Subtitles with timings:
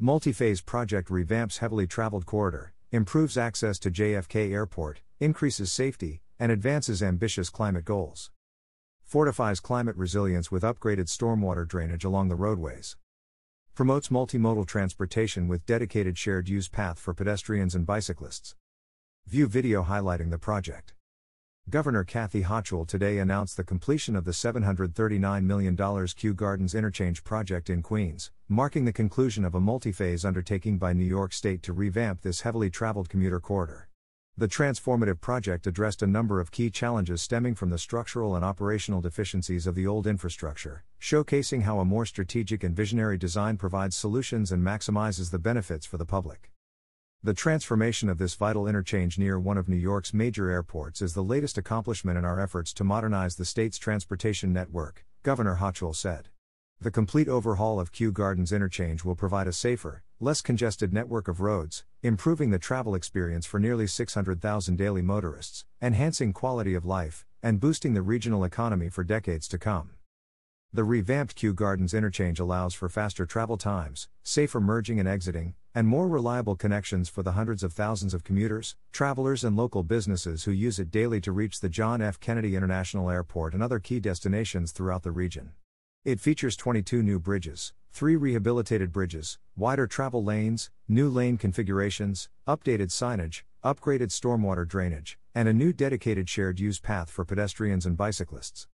[0.00, 7.02] Multi-phase project revamps heavily traveled corridor, improves access to JFK Airport, increases safety, and advances
[7.02, 8.30] ambitious climate goals.
[9.02, 12.96] Fortifies climate resilience with upgraded stormwater drainage along the roadways.
[13.74, 18.54] Promotes multimodal transportation with dedicated shared use path for pedestrians and bicyclists.
[19.26, 20.94] View video highlighting the project.
[21.70, 27.68] Governor Kathy Hochul today announced the completion of the $739 million Kew Gardens Interchange project
[27.68, 31.74] in Queens, marking the conclusion of a multi phase undertaking by New York State to
[31.74, 33.90] revamp this heavily traveled commuter corridor.
[34.38, 39.02] The transformative project addressed a number of key challenges stemming from the structural and operational
[39.02, 44.52] deficiencies of the old infrastructure, showcasing how a more strategic and visionary design provides solutions
[44.52, 46.50] and maximizes the benefits for the public.
[47.24, 51.24] The transformation of this vital interchange near one of New York's major airports is the
[51.24, 56.28] latest accomplishment in our efforts to modernize the state's transportation network, Governor Hochul said.
[56.80, 61.40] The complete overhaul of Kew Gardens Interchange will provide a safer, less congested network of
[61.40, 67.58] roads, improving the travel experience for nearly 600,000 daily motorists, enhancing quality of life, and
[67.58, 69.97] boosting the regional economy for decades to come.
[70.70, 75.88] The revamped Kew Gardens interchange allows for faster travel times, safer merging and exiting, and
[75.88, 80.50] more reliable connections for the hundreds of thousands of commuters, travelers, and local businesses who
[80.50, 82.20] use it daily to reach the John F.
[82.20, 85.52] Kennedy International Airport and other key destinations throughout the region.
[86.04, 92.90] It features 22 new bridges, 3 rehabilitated bridges, wider travel lanes, new lane configurations, updated
[92.90, 98.68] signage, upgraded stormwater drainage, and a new dedicated shared use path for pedestrians and bicyclists.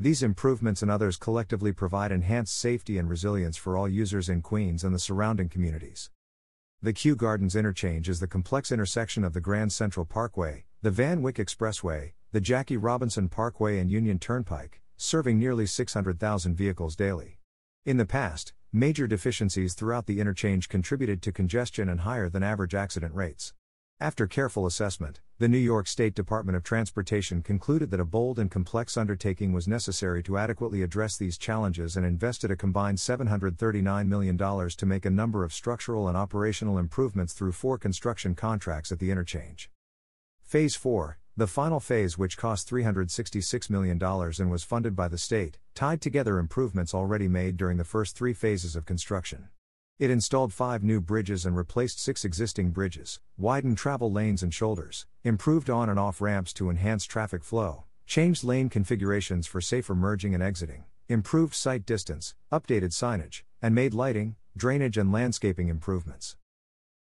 [0.00, 4.84] These improvements and others collectively provide enhanced safety and resilience for all users in Queens
[4.84, 6.10] and the surrounding communities.
[6.80, 11.20] The Kew Gardens interchange is the complex intersection of the Grand Central Parkway, the Van
[11.20, 17.40] Wyck Expressway, the Jackie Robinson Parkway, and Union Turnpike, serving nearly 600,000 vehicles daily.
[17.84, 22.76] In the past, major deficiencies throughout the interchange contributed to congestion and higher than average
[22.76, 23.52] accident rates.
[24.00, 28.48] After careful assessment, the New York State Department of Transportation concluded that a bold and
[28.48, 34.38] complex undertaking was necessary to adequately address these challenges and invested a combined $739 million
[34.38, 39.10] to make a number of structural and operational improvements through four construction contracts at the
[39.10, 39.68] interchange.
[40.44, 45.58] Phase 4, the final phase, which cost $366 million and was funded by the state,
[45.74, 49.48] tied together improvements already made during the first three phases of construction.
[49.98, 55.06] It installed five new bridges and replaced six existing bridges, widened travel lanes and shoulders,
[55.24, 60.34] improved on and off ramps to enhance traffic flow, changed lane configurations for safer merging
[60.34, 66.36] and exiting, improved sight distance, updated signage, and made lighting, drainage, and landscaping improvements.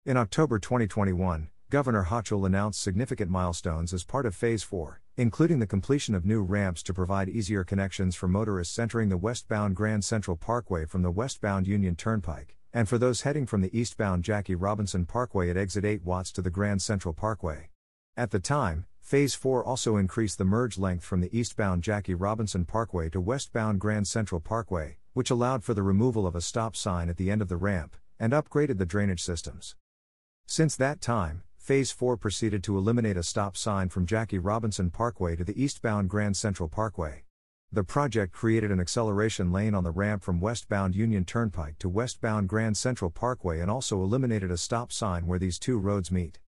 [0.05, 5.67] In October 2021, Governor Hochul announced significant milestones as part of Phase 4, including the
[5.67, 10.37] completion of new ramps to provide easier connections for motorists entering the westbound Grand Central
[10.37, 15.05] Parkway from the westbound Union Turnpike, and for those heading from the eastbound Jackie Robinson
[15.05, 17.69] Parkway at exit 8 Watts to the Grand Central Parkway.
[18.17, 22.65] At the time, Phase 4 also increased the merge length from the eastbound Jackie Robinson
[22.65, 27.07] Parkway to westbound Grand Central Parkway, which allowed for the removal of a stop sign
[27.07, 29.77] at the end of the ramp, and upgraded the drainage systems.
[30.45, 35.37] Since that time, Phase 4 proceeded to eliminate a stop sign from Jackie Robinson Parkway
[35.37, 37.24] to the eastbound Grand Central Parkway.
[37.75, 42.47] The project created an acceleration lane on the ramp from westbound Union Turnpike to westbound
[42.47, 46.39] Grand Central Parkway and also eliminated a stop sign where these two roads meet.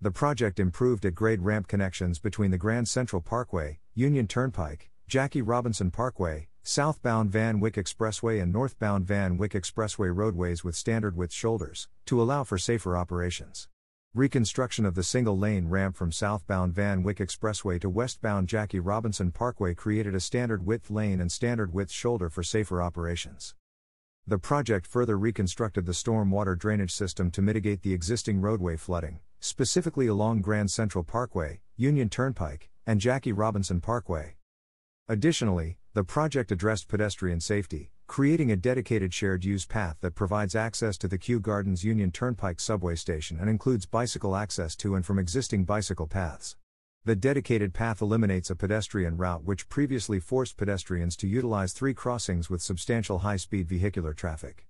[0.00, 5.42] The project improved at grade ramp connections between the Grand Central Parkway, Union Turnpike, Jackie
[5.42, 11.32] Robinson Parkway, southbound Van Wyck Expressway, and northbound Van Wyck Expressway roadways with standard width
[11.32, 13.66] shoulders, to allow for safer operations.
[14.14, 19.30] Reconstruction of the single lane ramp from southbound Van Wyck Expressway to westbound Jackie Robinson
[19.30, 23.54] Parkway created a standard width lane and standard width shoulder for safer operations.
[24.26, 29.20] The project further reconstructed the storm water drainage system to mitigate the existing roadway flooding,
[29.40, 34.36] specifically along Grand Central Parkway, Union Turnpike, and Jackie Robinson Parkway.
[35.08, 40.98] Additionally, the project addressed pedestrian safety, creating a dedicated shared use path that provides access
[40.98, 45.18] to the Kew Gardens Union Turnpike subway station and includes bicycle access to and from
[45.18, 46.56] existing bicycle paths.
[47.04, 52.48] The dedicated path eliminates a pedestrian route which previously forced pedestrians to utilize three crossings
[52.48, 54.66] with substantial high speed vehicular traffic.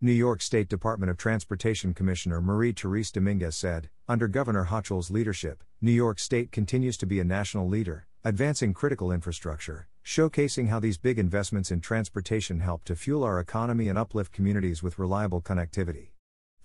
[0.00, 5.64] New York State Department of Transportation Commissioner Marie Therese Dominguez said, Under Governor Hochul's leadership,
[5.80, 10.98] New York State continues to be a national leader, advancing critical infrastructure, showcasing how these
[10.98, 16.08] big investments in transportation help to fuel our economy and uplift communities with reliable connectivity.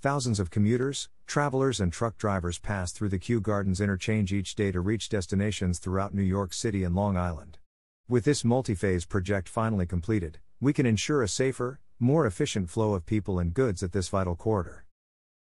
[0.01, 4.71] Thousands of commuters, travelers, and truck drivers pass through the Kew Gardens interchange each day
[4.71, 7.59] to reach destinations throughout New York City and Long Island.
[8.09, 12.95] With this multi phase project finally completed, we can ensure a safer, more efficient flow
[12.95, 14.85] of people and goods at this vital corridor.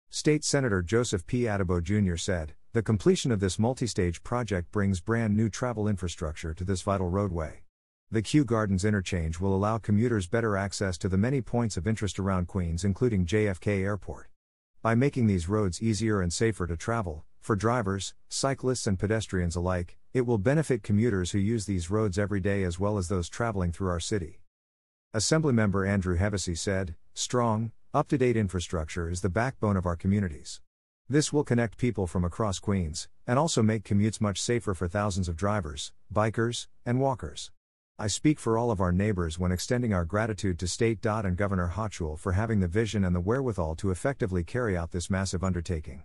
[0.09, 1.41] State Senator Joseph P.
[1.43, 2.15] Addabbo Jr.
[2.15, 6.81] said, The completion of this multi stage project brings brand new travel infrastructure to this
[6.81, 7.61] vital roadway.
[8.09, 12.17] The Kew Gardens interchange will allow commuters better access to the many points of interest
[12.17, 14.29] around Queens, including JFK Airport.
[14.81, 19.99] By making these roads easier and safer to travel, for drivers, cyclists, and pedestrians alike,
[20.11, 23.71] it will benefit commuters who use these roads every day as well as those traveling
[23.71, 24.41] through our city.
[25.13, 30.59] Assemblymember Andrew Hevesi said, Strong, up to date infrastructure is the backbone of our communities.
[31.13, 35.29] This will connect people from across Queens, and also make commutes much safer for thousands
[35.29, 37.51] of drivers, bikers, and walkers.
[37.99, 41.05] I speak for all of our neighbors when extending our gratitude to State.
[41.05, 45.11] and Governor Hochul for having the vision and the wherewithal to effectively carry out this
[45.11, 46.01] massive undertaking.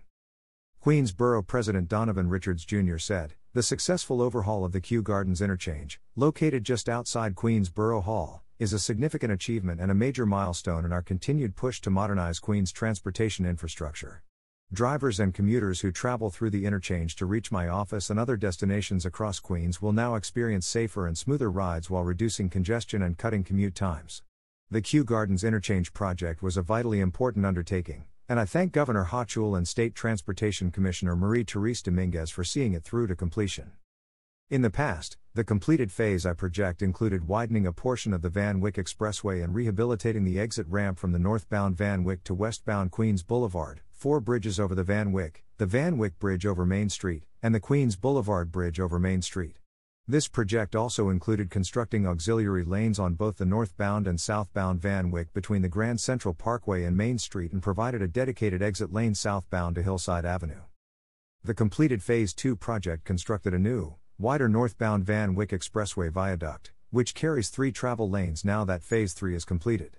[0.79, 2.99] Queens Borough President Donovan Richards Jr.
[2.99, 8.43] said, The successful overhaul of the Kew Gardens interchange, located just outside Queens Borough Hall,
[8.59, 12.71] is a significant achievement and a major milestone in our continued push to modernize Queens'
[12.71, 14.21] transportation infrastructure.
[14.71, 19.03] Drivers and commuters who travel through the interchange to reach my office and other destinations
[19.03, 23.73] across Queens will now experience safer and smoother rides while reducing congestion and cutting commute
[23.73, 24.21] times.
[24.69, 29.57] The Kew Gardens Interchange project was a vitally important undertaking, and I thank Governor Hochul
[29.57, 33.71] and State Transportation Commissioner Marie Therese Dominguez for seeing it through to completion.
[34.51, 38.61] In the past, the completed phase I project included widening a portion of the Van
[38.61, 43.23] Wyck Expressway and rehabilitating the exit ramp from the northbound Van Wyck to westbound Queens
[43.23, 47.53] Boulevard, four bridges over the Van Wyck, the Van Wyck Bridge over Main Street, and
[47.53, 49.57] the Queens Boulevard Bridge over Main Street.
[50.07, 55.33] This project also included constructing auxiliary lanes on both the northbound and southbound Van Wyck
[55.33, 59.75] between the Grand Central Parkway and Main Street and provided a dedicated exit lane southbound
[59.75, 60.61] to Hillside Avenue.
[61.43, 67.13] The completed Phase 2 project constructed a new, wider northbound Van Wyck Expressway viaduct, which
[67.13, 69.97] carries three travel lanes now that Phase 3 is completed.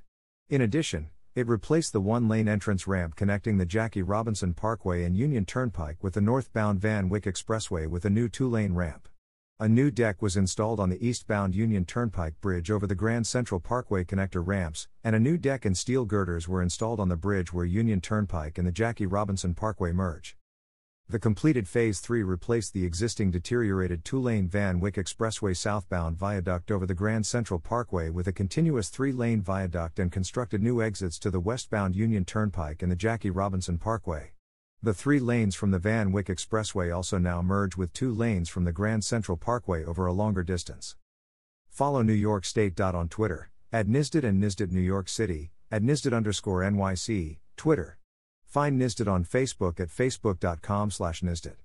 [0.49, 5.17] In addition, it replaced the one lane entrance ramp connecting the Jackie Robinson Parkway and
[5.17, 9.09] Union Turnpike with the northbound Van Wyck Expressway with a new two lane ramp.
[9.61, 13.61] A new deck was installed on the eastbound Union Turnpike Bridge over the Grand Central
[13.61, 17.53] Parkway connector ramps, and a new deck and steel girders were installed on the bridge
[17.53, 20.37] where Union Turnpike and the Jackie Robinson Parkway merge.
[21.11, 26.71] The completed Phase 3 replaced the existing deteriorated two lane Van Wyck Expressway southbound viaduct
[26.71, 31.19] over the Grand Central Parkway with a continuous three lane viaduct and constructed new exits
[31.19, 34.35] to the westbound Union Turnpike and the Jackie Robinson Parkway.
[34.85, 38.63] The three lanes from the Van Wyck Expressway also now merge with two lanes from
[38.63, 40.95] the Grand Central Parkway over a longer distance.
[41.69, 42.81] Follow New York State.
[42.81, 47.99] On Twitter, at NYSDOT and NYSDOT New York City, at NYSDOT underscore NYC, Twitter.
[48.51, 51.61] Find NYSDOT on Facebook at facebook.com slash NYSDOT.